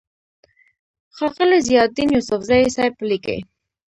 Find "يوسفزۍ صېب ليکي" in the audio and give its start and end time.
2.15-3.37